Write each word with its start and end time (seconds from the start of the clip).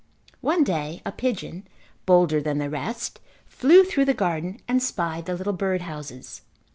One 0.39 0.63
day 0.63 1.03
a 1.05 1.11
pigeon, 1.11 1.67
bolder 2.07 2.41
than 2.41 2.57
the 2.57 2.71
rest, 2.71 3.19
flew 3.45 3.83
through 3.83 4.05
the 4.05 4.15
garden 4.15 4.59
and 4.67 4.81
spied 4.81 5.27
the 5.27 5.35
little 5.35 5.53
bird 5.53 5.83
houses. 5.83 6.41